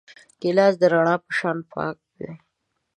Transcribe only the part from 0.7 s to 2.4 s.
د رڼا په شان پاک وي.